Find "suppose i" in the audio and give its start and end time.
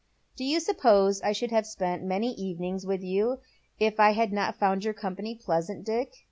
0.59-1.31